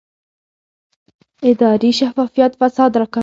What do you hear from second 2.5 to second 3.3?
فساد راکموي